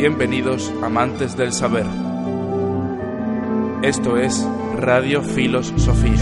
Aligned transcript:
Bienvenidos 0.00 0.72
amantes 0.80 1.36
del 1.36 1.52
saber. 1.52 1.84
Esto 3.82 4.16
es 4.16 4.46
Radio 4.76 5.24
Filos 5.24 5.74
Sofía. 5.76 6.14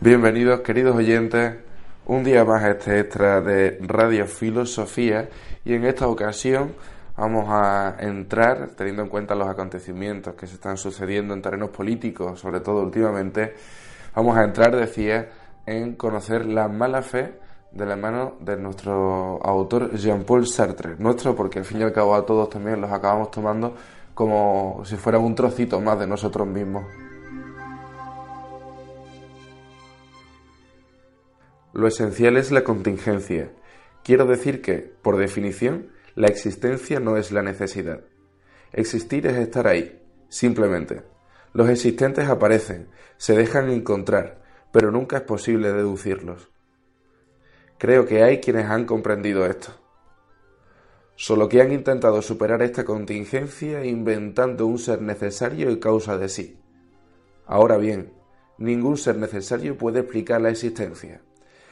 Bienvenidos 0.00 0.62
queridos 0.62 0.96
oyentes 0.96 1.58
un 2.06 2.24
día 2.24 2.44
más 2.44 2.64
a 2.64 2.72
este 2.72 2.98
extra 2.98 3.40
de 3.40 3.78
Radio 3.82 4.26
Filosofía 4.26 5.28
y 5.64 5.74
en 5.74 5.84
esta 5.84 6.08
ocasión 6.08 6.74
vamos 7.16 7.46
a 7.50 7.94
entrar, 8.00 8.70
teniendo 8.76 9.02
en 9.02 9.08
cuenta 9.08 9.36
los 9.36 9.46
acontecimientos 9.48 10.34
que 10.34 10.48
se 10.48 10.54
están 10.54 10.76
sucediendo 10.76 11.34
en 11.34 11.40
terrenos 11.40 11.70
políticos, 11.70 12.40
sobre 12.40 12.58
todo 12.58 12.82
últimamente, 12.82 13.54
vamos 14.16 14.36
a 14.36 14.44
entrar, 14.44 14.74
decía, 14.74 15.28
en 15.66 15.94
conocer 15.94 16.46
la 16.46 16.68
mala 16.68 17.02
fe 17.02 17.38
de 17.70 17.84
la 17.84 17.96
mano 17.96 18.36
de 18.40 18.56
nuestro 18.56 19.38
autor 19.44 19.94
Jean-Paul 19.94 20.46
Sartre. 20.46 20.96
Nuestro 20.98 21.36
porque 21.36 21.58
al 21.58 21.66
fin 21.66 21.80
y 21.80 21.82
al 21.82 21.92
cabo 21.92 22.14
a 22.14 22.24
todos 22.24 22.48
también 22.48 22.80
los 22.80 22.90
acabamos 22.90 23.30
tomando 23.30 23.74
como 24.14 24.82
si 24.84 24.96
fueran 24.96 25.22
un 25.22 25.34
trocito 25.34 25.80
más 25.80 25.98
de 25.98 26.06
nosotros 26.06 26.48
mismos. 26.48 26.86
Lo 31.74 31.86
esencial 31.86 32.38
es 32.38 32.50
la 32.50 32.64
contingencia. 32.64 33.50
Quiero 34.02 34.24
decir 34.24 34.62
que, 34.62 34.78
por 34.78 35.18
definición, 35.18 35.88
la 36.14 36.28
existencia 36.28 37.00
no 37.00 37.18
es 37.18 37.32
la 37.32 37.42
necesidad. 37.42 38.00
Existir 38.72 39.26
es 39.26 39.36
estar 39.36 39.66
ahí, 39.66 40.00
simplemente. 40.30 41.15
Los 41.56 41.70
existentes 41.70 42.28
aparecen, 42.28 42.88
se 43.16 43.34
dejan 43.34 43.70
encontrar, 43.70 44.42
pero 44.72 44.90
nunca 44.90 45.16
es 45.16 45.22
posible 45.22 45.72
deducirlos. 45.72 46.50
Creo 47.78 48.04
que 48.04 48.22
hay 48.22 48.40
quienes 48.40 48.66
han 48.66 48.84
comprendido 48.84 49.46
esto. 49.46 49.70
Solo 51.14 51.48
que 51.48 51.62
han 51.62 51.72
intentado 51.72 52.20
superar 52.20 52.60
esta 52.60 52.84
contingencia 52.84 53.86
inventando 53.86 54.66
un 54.66 54.78
ser 54.78 55.00
necesario 55.00 55.70
y 55.70 55.80
causa 55.80 56.18
de 56.18 56.28
sí. 56.28 56.60
Ahora 57.46 57.78
bien, 57.78 58.12
ningún 58.58 58.98
ser 58.98 59.16
necesario 59.16 59.78
puede 59.78 60.00
explicar 60.00 60.42
la 60.42 60.50
existencia. 60.50 61.22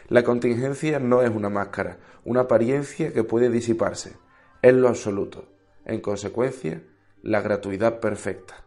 La 0.08 0.24
contingencia 0.24 0.98
no 0.98 1.20
es 1.20 1.28
una 1.28 1.50
máscara, 1.50 1.98
una 2.24 2.40
apariencia 2.40 3.12
que 3.12 3.22
puede 3.22 3.50
disiparse, 3.50 4.16
es 4.62 4.72
lo 4.72 4.88
absoluto, 4.88 5.52
en 5.84 6.00
consecuencia, 6.00 6.82
la 7.20 7.42
gratuidad 7.42 8.00
perfecta. 8.00 8.64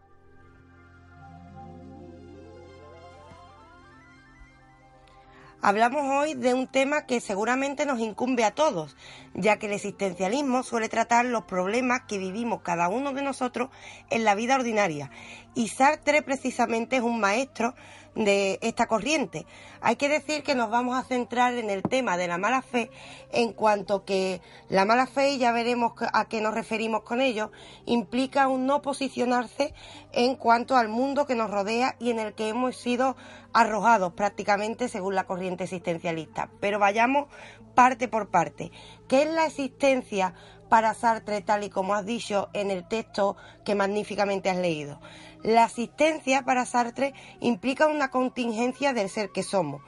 Hablamos 5.68 6.02
hoy 6.04 6.32
de 6.32 6.54
un 6.54 6.66
tema 6.66 7.04
que 7.04 7.20
seguramente 7.20 7.84
nos 7.84 8.00
incumbe 8.00 8.42
a 8.42 8.54
todos, 8.54 8.96
ya 9.34 9.58
que 9.58 9.66
el 9.66 9.74
existencialismo 9.74 10.62
suele 10.62 10.88
tratar 10.88 11.26
los 11.26 11.44
problemas 11.44 12.04
que 12.08 12.16
vivimos 12.16 12.62
cada 12.62 12.88
uno 12.88 13.12
de 13.12 13.20
nosotros 13.20 13.68
en 14.08 14.24
la 14.24 14.34
vida 14.34 14.54
ordinaria. 14.54 15.10
Y 15.54 15.68
Sartre 15.68 16.22
precisamente 16.22 16.96
es 16.96 17.02
un 17.02 17.20
maestro 17.20 17.74
de 18.14 18.58
esta 18.62 18.86
corriente. 18.86 19.46
Hay 19.80 19.96
que 19.96 20.08
decir 20.08 20.42
que 20.42 20.54
nos 20.54 20.70
vamos 20.70 20.98
a 20.98 21.04
centrar 21.04 21.54
en 21.54 21.70
el 21.70 21.82
tema 21.82 22.16
de 22.16 22.26
la 22.26 22.38
mala 22.38 22.62
fe, 22.62 22.90
en 23.32 23.52
cuanto 23.52 24.04
que 24.04 24.40
la 24.68 24.84
mala 24.84 25.06
fe, 25.06 25.38
ya 25.38 25.52
veremos 25.52 25.92
a 26.12 26.26
qué 26.26 26.40
nos 26.40 26.54
referimos 26.54 27.02
con 27.02 27.20
ello, 27.20 27.50
implica 27.86 28.48
un 28.48 28.66
no 28.66 28.82
posicionarse 28.82 29.74
en 30.12 30.34
cuanto 30.36 30.76
al 30.76 30.88
mundo 30.88 31.26
que 31.26 31.36
nos 31.36 31.50
rodea 31.50 31.96
y 31.98 32.10
en 32.10 32.18
el 32.18 32.34
que 32.34 32.48
hemos 32.48 32.76
sido 32.76 33.16
arrojados 33.52 34.12
prácticamente 34.12 34.88
según 34.88 35.14
la 35.14 35.24
corriente 35.24 35.64
existencialista. 35.64 36.50
Pero 36.60 36.78
vayamos 36.78 37.28
parte 37.74 38.08
por 38.08 38.28
parte. 38.28 38.72
¿Qué 39.06 39.22
es 39.22 39.30
la 39.30 39.46
existencia 39.46 40.34
para 40.68 40.94
Sartre 40.94 41.40
tal 41.40 41.64
y 41.64 41.70
como 41.70 41.94
has 41.94 42.04
dicho 42.04 42.48
en 42.52 42.70
el 42.70 42.86
texto 42.86 43.36
que 43.64 43.74
magníficamente 43.74 44.50
has 44.50 44.58
leído? 44.58 45.00
La 45.42 45.64
asistencia 45.64 46.42
para 46.42 46.66
Sartre 46.66 47.14
implica 47.40 47.86
una 47.86 48.10
contingencia 48.10 48.92
del 48.92 49.08
ser 49.08 49.30
que 49.30 49.42
somos. 49.42 49.82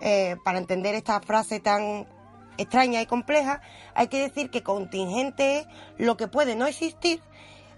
Eh, 0.00 0.36
para 0.44 0.58
entender 0.58 0.94
esta 0.94 1.20
frase 1.20 1.60
tan 1.60 2.06
extraña 2.58 3.00
y 3.00 3.06
compleja, 3.06 3.60
hay 3.94 4.08
que 4.08 4.20
decir 4.20 4.50
que 4.50 4.62
contingente 4.62 5.58
es 5.58 5.66
lo 5.98 6.16
que 6.16 6.28
puede 6.28 6.56
no 6.56 6.66
existir 6.66 7.20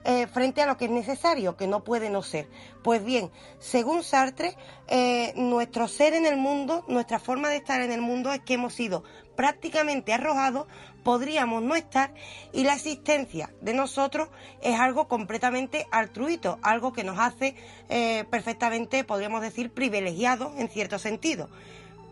eh, 0.08 0.28
frente 0.28 0.62
a 0.62 0.66
lo 0.66 0.76
que 0.76 0.84
es 0.84 0.90
necesario, 0.92 1.56
que 1.56 1.66
no 1.66 1.82
puede 1.82 2.10
no 2.10 2.22
ser. 2.22 2.48
Pues 2.84 3.04
bien, 3.04 3.32
según 3.58 4.04
Sartre, 4.04 4.56
eh, 4.86 5.32
nuestro 5.34 5.88
ser 5.88 6.14
en 6.14 6.26
el 6.26 6.36
mundo, 6.36 6.84
nuestra 6.86 7.18
forma 7.18 7.48
de 7.48 7.56
estar 7.56 7.80
en 7.80 7.90
el 7.90 8.00
mundo 8.00 8.32
es 8.32 8.40
que 8.40 8.54
hemos 8.54 8.72
sido 8.72 9.02
prácticamente 9.34 10.12
arrojados, 10.12 10.68
podríamos 11.02 11.60
no 11.62 11.74
estar 11.74 12.14
y 12.52 12.62
la 12.62 12.74
existencia 12.74 13.52
de 13.60 13.74
nosotros 13.74 14.28
es 14.62 14.78
algo 14.78 15.08
completamente 15.08 15.88
altruito, 15.90 16.60
algo 16.62 16.92
que 16.92 17.02
nos 17.02 17.18
hace 17.18 17.56
eh, 17.88 18.24
perfectamente, 18.30 19.02
podríamos 19.02 19.42
decir, 19.42 19.72
privilegiados 19.72 20.52
en 20.56 20.68
cierto 20.68 21.00
sentido 21.00 21.48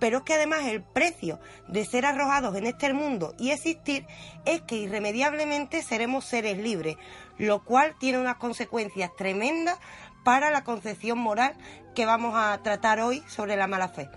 pero 0.04 0.18
es 0.18 0.24
que 0.24 0.34
además 0.34 0.66
el 0.66 0.82
precio 0.82 1.38
de 1.66 1.82
ser 1.86 2.04
arrojados 2.04 2.54
en 2.56 2.66
este 2.66 2.92
mundo 2.92 3.32
y 3.38 3.52
existir 3.52 4.04
es 4.44 4.60
que 4.60 4.76
irremediablemente 4.76 5.80
seremos 5.80 6.26
seres 6.26 6.58
libres, 6.58 6.98
lo 7.38 7.64
cual 7.64 7.94
tiene 7.98 8.18
unas 8.18 8.36
consecuencias 8.36 9.16
tremendas 9.16 9.78
para 10.22 10.50
la 10.50 10.62
concepción 10.62 11.18
moral 11.18 11.54
que 11.94 12.04
vamos 12.04 12.34
a 12.36 12.60
tratar 12.62 13.00
hoy 13.00 13.22
sobre 13.28 13.56
la 13.56 13.66
mala 13.66 13.88
fe. 13.88 14.10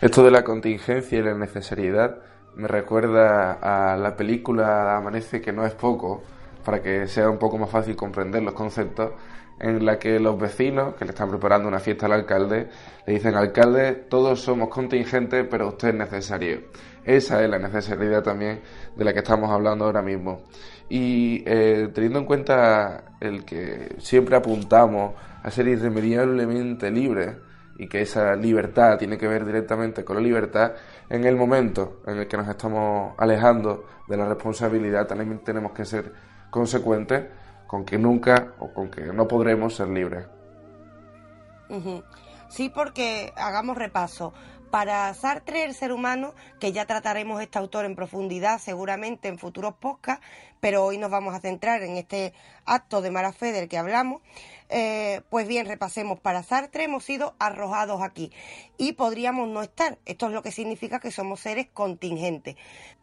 Esto 0.00 0.24
de 0.24 0.30
la 0.30 0.44
contingencia 0.44 1.18
y 1.18 1.22
la 1.24 1.34
necesariedad 1.34 2.16
me 2.54 2.66
recuerda 2.66 3.58
a 3.92 3.98
la 3.98 4.16
película 4.16 4.96
Amanece, 4.96 5.42
que 5.42 5.52
no 5.52 5.66
es 5.66 5.74
poco, 5.74 6.22
para 6.64 6.80
que 6.80 7.06
sea 7.06 7.28
un 7.28 7.38
poco 7.38 7.58
más 7.58 7.68
fácil 7.68 7.96
comprender 7.96 8.42
los 8.42 8.54
conceptos, 8.54 9.12
en 9.60 9.84
la 9.84 9.98
que 9.98 10.18
los 10.18 10.38
vecinos, 10.40 10.94
que 10.94 11.04
le 11.04 11.10
están 11.10 11.28
preparando 11.28 11.68
una 11.68 11.78
fiesta 11.78 12.06
al 12.06 12.12
alcalde, 12.12 12.68
le 13.06 13.12
dicen, 13.12 13.34
alcalde, 13.34 13.92
todos 13.92 14.40
somos 14.40 14.70
contingentes, 14.70 15.46
pero 15.50 15.68
usted 15.68 15.88
es 15.88 15.94
necesario. 15.94 16.60
Esa 17.04 17.42
es 17.42 17.50
la 17.50 17.58
necesidad 17.58 18.22
también 18.22 18.60
de 18.96 19.04
la 19.04 19.12
que 19.12 19.20
estamos 19.20 19.50
hablando 19.50 19.84
ahora 19.84 20.02
mismo. 20.02 20.46
Y 20.88 21.42
eh, 21.46 21.90
teniendo 21.94 22.20
en 22.20 22.24
cuenta 22.24 23.16
el 23.20 23.44
que 23.44 23.96
siempre 23.98 24.36
apuntamos 24.36 25.14
a 25.42 25.50
ser 25.50 25.68
irremediablemente 25.68 26.90
libres 26.90 27.36
y 27.78 27.86
que 27.86 28.02
esa 28.02 28.34
libertad 28.34 28.98
tiene 28.98 29.16
que 29.16 29.28
ver 29.28 29.44
directamente 29.44 30.04
con 30.04 30.16
la 30.16 30.22
libertad, 30.22 30.72
en 31.08 31.24
el 31.24 31.36
momento 31.36 32.00
en 32.06 32.18
el 32.18 32.26
que 32.26 32.36
nos 32.36 32.48
estamos 32.48 33.14
alejando 33.18 33.84
de 34.08 34.16
la 34.16 34.26
responsabilidad 34.26 35.06
también 35.06 35.38
tenemos 35.38 35.72
que 35.72 35.84
ser 35.84 36.12
consecuentes 36.50 37.24
con 37.70 37.84
que 37.84 37.98
nunca 37.98 38.52
o 38.58 38.74
con 38.74 38.90
que 38.90 39.00
no 39.12 39.28
podremos 39.28 39.76
ser 39.76 39.86
libres. 39.90 40.26
Sí, 42.48 42.68
porque 42.68 43.32
hagamos 43.36 43.78
repaso. 43.78 44.32
Para 44.72 45.14
Sartre, 45.14 45.62
el 45.62 45.74
ser 45.74 45.92
humano, 45.92 46.34
que 46.58 46.72
ya 46.72 46.86
trataremos 46.86 47.40
este 47.40 47.60
autor 47.60 47.84
en 47.84 47.94
profundidad 47.94 48.58
seguramente 48.58 49.28
en 49.28 49.38
futuros 49.38 49.74
podcasts, 49.74 50.26
pero 50.60 50.84
hoy 50.84 50.98
nos 50.98 51.10
vamos 51.10 51.34
a 51.34 51.40
centrar 51.40 51.82
en 51.82 51.96
este 51.96 52.32
acto 52.64 53.00
de 53.02 53.10
mala 53.10 53.32
fe 53.32 53.52
del 53.52 53.68
que 53.68 53.78
hablamos, 53.78 54.22
eh, 54.70 55.22
pues 55.30 55.48
bien, 55.48 55.66
repasemos. 55.66 56.20
Para 56.20 56.42
Sartre 56.42 56.84
hemos 56.84 57.04
sido 57.04 57.34
arrojados 57.38 58.02
aquí 58.02 58.30
y 58.78 58.92
podríamos 58.92 59.48
no 59.48 59.62
estar. 59.62 59.98
Esto 60.06 60.26
es 60.26 60.32
lo 60.32 60.42
que 60.42 60.52
significa 60.52 61.00
que 61.00 61.10
somos 61.10 61.40
seres 61.40 61.66
contingentes. 61.72 62.56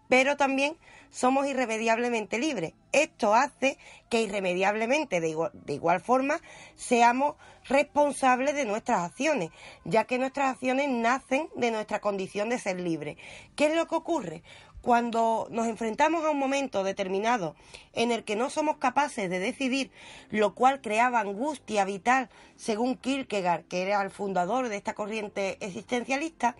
Pero 0.07 0.37
también 0.37 0.77
somos 1.09 1.45
irremediablemente 1.47 2.39
libres. 2.39 2.73
Esto 2.93 3.33
hace 3.35 3.77
que 4.09 4.21
irremediablemente, 4.21 5.19
de 5.19 5.29
igual, 5.29 5.51
de 5.53 5.73
igual 5.73 5.99
forma, 5.99 6.39
seamos 6.75 7.35
responsables 7.67 8.55
de 8.55 8.63
nuestras 8.63 9.01
acciones, 9.01 9.49
ya 9.83 10.05
que 10.05 10.17
nuestras 10.17 10.53
acciones 10.53 10.87
nacen 10.87 11.49
de 11.55 11.71
nuestra 11.71 11.99
condición 11.99 12.47
de 12.47 12.59
ser 12.59 12.79
libres. 12.79 13.17
¿Qué 13.57 13.65
es 13.65 13.75
lo 13.75 13.87
que 13.87 13.95
ocurre? 13.95 14.43
Cuando 14.81 15.47
nos 15.49 15.67
enfrentamos 15.67 16.23
a 16.23 16.29
un 16.29 16.39
momento 16.39 16.83
determinado 16.83 17.55
en 17.93 18.11
el 18.11 18.23
que 18.23 18.35
no 18.35 18.49
somos 18.49 18.77
capaces 18.77 19.29
de 19.29 19.39
decidir, 19.39 19.91
lo 20.29 20.53
cual 20.55 20.81
creaba 20.81 21.19
angustia 21.19 21.83
vital, 21.83 22.29
según 22.55 22.95
Kierkegaard, 22.95 23.65
que 23.65 23.81
era 23.81 24.01
el 24.01 24.11
fundador 24.11 24.69
de 24.69 24.77
esta 24.77 24.93
corriente 24.93 25.57
existencialista, 25.59 26.55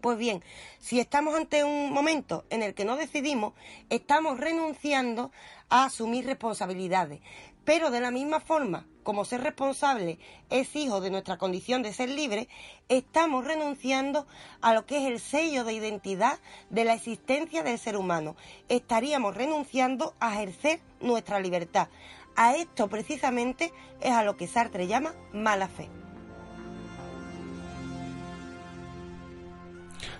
pues 0.00 0.16
bien, 0.16 0.42
si 0.78 0.98
estamos 0.98 1.34
ante 1.34 1.64
un 1.64 1.92
momento 1.92 2.44
en 2.50 2.62
el 2.62 2.74
que 2.74 2.84
no 2.84 2.96
decidimos, 2.96 3.52
estamos 3.90 4.38
renunciando 4.38 5.30
a 5.68 5.84
asumir 5.84 6.24
responsabilidades. 6.24 7.20
Pero 7.64 7.90
de 7.90 8.00
la 8.00 8.10
misma 8.10 8.40
forma, 8.40 8.86
como 9.02 9.24
ser 9.24 9.42
responsable 9.42 10.18
es 10.50 10.74
hijo 10.76 11.00
de 11.00 11.10
nuestra 11.10 11.38
condición 11.38 11.82
de 11.82 11.92
ser 11.92 12.08
libre, 12.08 12.48
estamos 12.88 13.44
renunciando 13.44 14.26
a 14.60 14.74
lo 14.74 14.86
que 14.86 14.98
es 14.98 15.12
el 15.12 15.20
sello 15.20 15.64
de 15.64 15.74
identidad 15.74 16.38
de 16.70 16.84
la 16.84 16.94
existencia 16.94 17.62
del 17.62 17.78
ser 17.78 17.96
humano. 17.96 18.36
Estaríamos 18.68 19.36
renunciando 19.36 20.14
a 20.20 20.34
ejercer 20.34 20.80
nuestra 21.00 21.40
libertad. 21.40 21.88
A 22.36 22.54
esto 22.56 22.88
precisamente 22.88 23.72
es 24.00 24.12
a 24.12 24.24
lo 24.24 24.36
que 24.36 24.46
Sartre 24.46 24.86
llama 24.86 25.14
mala 25.32 25.68
fe. 25.68 25.88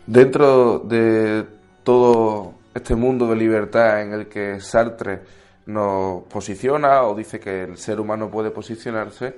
Dentro 0.06 0.80
de 0.80 1.46
todo 1.84 2.54
este 2.74 2.94
mundo 2.94 3.28
de 3.28 3.36
libertad 3.36 4.02
en 4.02 4.12
el 4.12 4.28
que 4.28 4.60
Sartre 4.60 5.22
nos 5.72 6.24
posiciona 6.24 7.02
o 7.04 7.14
dice 7.14 7.40
que 7.40 7.62
el 7.62 7.76
ser 7.76 8.00
humano 8.00 8.30
puede 8.30 8.50
posicionarse, 8.50 9.36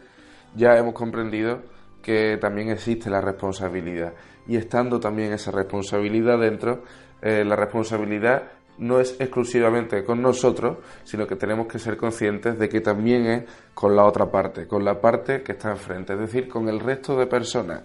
ya 0.55 0.77
hemos 0.77 0.95
comprendido 0.95 1.61
que 2.03 2.37
también 2.41 2.71
existe 2.71 3.09
la 3.09 3.21
responsabilidad. 3.21 4.13
Y 4.47 4.57
estando 4.57 4.99
también 4.99 5.33
esa 5.33 5.51
responsabilidad 5.51 6.39
dentro, 6.39 6.83
eh, 7.21 7.45
la 7.45 7.57
responsabilidad 7.57 8.43
no 8.79 8.99
es 8.99 9.17
exclusivamente 9.21 10.03
con 10.03 10.21
nosotros, 10.21 10.79
sino 11.05 11.27
que 11.27 11.37
tenemos 11.37 11.67
que 11.67 11.79
ser 11.79 11.97
conscientes 11.97 12.59
de 12.59 12.69
que 12.69 12.81
también 12.81 13.27
es 13.27 13.45
con 13.75 13.95
la 13.95 14.05
otra 14.05 14.31
parte, 14.31 14.67
con 14.67 14.85
la 14.85 15.01
parte 15.01 15.43
que 15.43 15.53
está 15.53 15.71
enfrente, 15.71 16.15
es 16.15 16.19
decir, 16.19 16.49
con 16.49 16.69
el 16.69 16.81
resto 16.81 17.17
de 17.17 17.27
personas. 17.27 17.83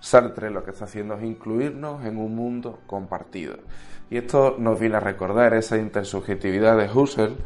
Sartre 0.00 0.50
lo 0.50 0.64
que 0.64 0.70
está 0.70 0.86
haciendo 0.86 1.14
es 1.14 1.22
incluirnos 1.22 2.04
en 2.04 2.16
un 2.16 2.34
mundo 2.34 2.80
compartido. 2.86 3.56
Y 4.10 4.16
esto 4.16 4.56
nos 4.58 4.80
viene 4.80 4.96
a 4.96 5.00
recordar 5.00 5.54
esa 5.54 5.76
intersubjetividad 5.76 6.76
de 6.76 6.90
Husserl, 6.92 7.36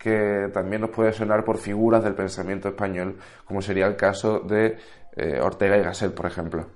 que 0.00 0.48
también 0.52 0.80
nos 0.80 0.90
puede 0.90 1.12
sonar 1.12 1.44
por 1.44 1.58
figuras 1.58 2.02
del 2.02 2.14
pensamiento 2.14 2.68
español, 2.68 3.18
como 3.44 3.60
sería 3.60 3.86
el 3.86 3.96
caso 3.96 4.40
de 4.40 4.78
eh, 5.16 5.40
Ortega 5.40 5.76
y 5.76 5.82
Gasset, 5.82 6.14
por 6.14 6.26
ejemplo. 6.26 6.70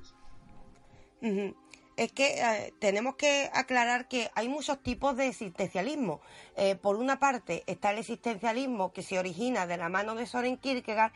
Es 1.97 2.13
que 2.13 2.39
eh, 2.39 2.75
tenemos 2.81 3.17
que 3.17 3.51
aclarar 3.55 4.09
que 4.09 4.31
hay 4.35 4.49
muchos 4.49 4.83
tipos 4.83 5.17
de 5.17 5.29
existencialismo. 5.29 6.21
Eh, 6.57 6.77
por 6.77 6.97
una 6.97 7.19
parte 7.19 7.65
está 7.67 7.93
el 7.93 7.99
existencialismo 7.99 8.93
que 8.93 9.03
se 9.03 9.19
origina 9.19 9.67
de 9.67 9.79
la 9.79 9.89
mano 9.89 10.15
de 10.15 10.27
Soren 10.27 10.59
Kierkegaard, 10.59 11.13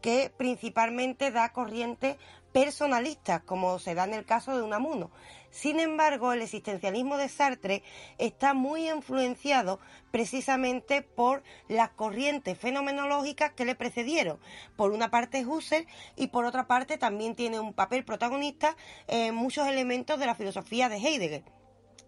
que 0.00 0.32
principalmente 0.34 1.30
da 1.30 1.52
corriente 1.52 2.16
personalistas, 2.52 3.42
como 3.42 3.78
se 3.78 3.94
da 3.94 4.04
en 4.04 4.14
el 4.14 4.24
caso 4.24 4.56
de 4.56 4.62
Unamuno. 4.62 5.10
Sin 5.50 5.80
embargo, 5.80 6.32
el 6.32 6.42
existencialismo 6.42 7.16
de 7.16 7.28
Sartre 7.28 7.82
está 8.18 8.54
muy 8.54 8.88
influenciado 8.88 9.80
precisamente 10.10 11.02
por 11.02 11.42
las 11.68 11.90
corrientes 11.90 12.56
fenomenológicas 12.56 13.52
que 13.52 13.64
le 13.64 13.74
precedieron. 13.74 14.38
Por 14.76 14.92
una 14.92 15.10
parte 15.10 15.44
Husserl 15.44 15.86
y 16.16 16.28
por 16.28 16.44
otra 16.44 16.66
parte 16.66 16.98
también 16.98 17.34
tiene 17.34 17.58
un 17.58 17.74
papel 17.74 18.04
protagonista 18.04 18.76
en 19.08 19.34
muchos 19.34 19.66
elementos 19.66 20.18
de 20.18 20.26
la 20.26 20.34
filosofía 20.34 20.88
de 20.88 20.96
Heidegger. 20.96 21.44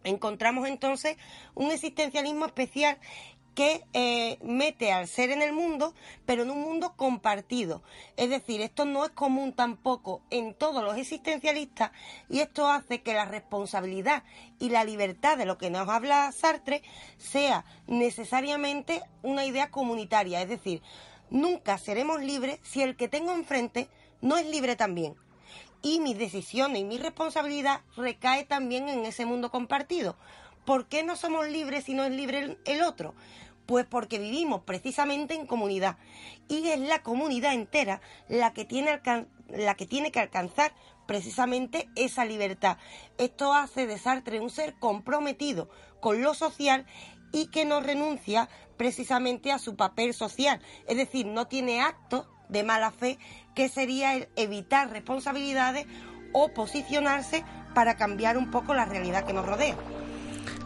Encontramos 0.04 0.66
entonces 0.68 1.16
un 1.54 1.70
existencialismo 1.70 2.46
especial 2.46 2.98
que 3.54 3.84
eh, 3.93 4.38
mete 4.43 4.93
al 4.93 5.06
ser 5.08 5.31
en 5.31 5.43
el 5.43 5.52
mundo, 5.52 5.94
pero 6.25 6.43
en 6.43 6.50
un 6.50 6.62
mundo 6.62 6.94
compartido. 6.96 7.82
Es 8.16 8.31
decir, 8.31 8.60
esto 8.60 8.84
no 8.84 9.04
es 9.04 9.10
común 9.10 9.52
tampoco 9.52 10.22
en 10.31 10.54
todos 10.54 10.82
los 10.82 10.96
existencialistas 10.96 11.93
y 12.28 12.40
esto 12.40 12.69
hace 12.69 13.02
que 13.02 13.14
la 13.14 13.25
responsabilidad 13.25 14.25
y 14.58 14.70
la 14.70 14.84
libertad 14.84 15.37
de 15.37 15.44
lo 15.44 15.58
que 15.58 15.70
nos 15.70 15.88
habla 15.88 16.32
Sartre 16.32 16.82
sea 17.19 17.64
necesariamente 17.87 19.02
una 19.22 19.44
idea 19.44 19.70
comunitaria. 19.70 20.40
Es 20.40 20.49
decir, 20.49 20.82
nunca 21.31 21.78
seremos 21.78 22.22
libres 22.22 22.58
si 22.62 22.82
el 22.82 22.96
que 22.96 23.08
tengo 23.08 23.32
enfrente 23.32 23.88
no 24.20 24.37
es 24.37 24.46
libre 24.46 24.76
también. 24.76 25.14
Y 25.82 25.99
mis 26.00 26.16
decisiones 26.16 26.81
y 26.81 26.84
mi 26.84 26.96
responsabilidad 26.96 27.81
recae 27.96 28.44
también 28.44 28.88
en 28.88 29.04
ese 29.04 29.26
mundo 29.26 29.50
compartido. 29.50 30.16
¿Por 30.64 30.87
qué 30.87 31.03
no 31.03 31.17
somos 31.17 31.49
libres 31.49 31.85
si 31.85 31.94
no 31.94 32.05
es 32.05 32.12
libre 32.12 32.56
el 32.64 32.82
otro? 32.82 33.14
Pues 33.67 33.85
porque 33.85 34.19
vivimos 34.19 34.62
precisamente 34.62 35.35
en 35.35 35.47
comunidad 35.47 35.97
y 36.49 36.69
es 36.69 36.79
la 36.79 37.03
comunidad 37.03 37.55
entera 37.55 38.00
la 38.29 38.53
que 38.53 38.64
tiene, 38.64 39.00
la 39.49 39.75
que, 39.75 39.87
tiene 39.87 40.12
que 40.12 40.20
alcanzar 40.20 40.73
precisamente 41.06 41.88
esa 41.97 42.25
libertad. 42.25 42.76
Esto 43.19 43.55
hace 43.55 43.87
de 43.87 43.99
Sartre 43.99 44.41
un 44.41 44.50
ser 44.50 44.75
comprometido 44.75 45.69
con 46.00 46.23
lo 46.23 46.35
social 46.35 46.87
y 47.32 47.47
que 47.47 47.64
no 47.64 47.81
renuncia 47.81 48.49
precisamente 48.76 49.50
a 49.53 49.59
su 49.59 49.75
papel 49.76 50.14
social, 50.14 50.61
es 50.87 50.97
decir, 50.97 51.26
no 51.26 51.47
tiene 51.47 51.81
actos 51.81 52.26
de 52.49 52.62
mala 52.62 52.91
fe 52.91 53.19
que 53.55 53.69
sería 53.69 54.14
el 54.14 54.29
evitar 54.37 54.91
responsabilidades 54.91 55.87
o 56.32 56.49
posicionarse 56.49 57.44
para 57.75 57.97
cambiar 57.97 58.37
un 58.37 58.50
poco 58.50 58.75
la 58.75 58.85
realidad 58.85 59.25
que 59.25 59.32
nos 59.32 59.47
rodea. 59.47 59.76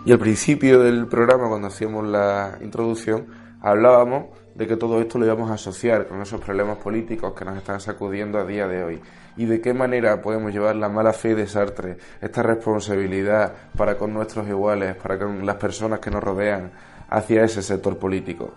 Y 0.06 0.12
al 0.12 0.20
principio 0.20 0.78
del 0.78 1.08
programa, 1.08 1.48
cuando 1.48 1.66
hacíamos 1.66 2.06
la 2.06 2.58
introducción, 2.60 3.26
hablábamos 3.60 4.26
de 4.54 4.68
que 4.68 4.76
todo 4.76 5.00
esto 5.00 5.18
lo 5.18 5.26
íbamos 5.26 5.50
a 5.50 5.54
asociar 5.54 6.06
con 6.06 6.22
esos 6.22 6.40
problemas 6.40 6.78
políticos 6.78 7.34
que 7.34 7.44
nos 7.44 7.56
están 7.56 7.80
sacudiendo 7.80 8.38
a 8.38 8.44
día 8.44 8.68
de 8.68 8.84
hoy. 8.84 9.02
Y 9.36 9.46
de 9.46 9.60
qué 9.60 9.74
manera 9.74 10.22
podemos 10.22 10.52
llevar 10.52 10.76
la 10.76 10.88
mala 10.88 11.12
fe 11.12 11.34
de 11.34 11.48
Sartre, 11.48 11.96
esta 12.20 12.44
responsabilidad 12.44 13.52
para 13.76 13.98
con 13.98 14.14
nuestros 14.14 14.46
iguales, 14.46 14.94
para 14.94 15.18
con 15.18 15.44
las 15.44 15.56
personas 15.56 15.98
que 15.98 16.12
nos 16.12 16.22
rodean, 16.22 16.70
hacia 17.08 17.42
ese 17.42 17.60
sector 17.60 17.98
político. 17.98 18.52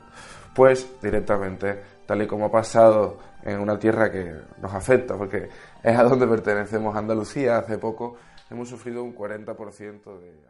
Pues 0.53 1.01
directamente, 1.01 1.79
tal 2.05 2.21
y 2.21 2.27
como 2.27 2.45
ha 2.45 2.51
pasado 2.51 3.17
en 3.41 3.59
una 3.59 3.79
tierra 3.79 4.11
que 4.11 4.35
nos 4.61 4.71
afecta, 4.71 5.17
porque 5.17 5.49
es 5.81 5.97
a 5.97 6.03
donde 6.03 6.27
pertenecemos, 6.27 6.95
Andalucía, 6.95 7.57
hace 7.57 7.79
poco 7.79 8.17
hemos 8.51 8.69
sufrido 8.69 9.03
un 9.03 9.15
40% 9.15 10.19
de 10.19 10.49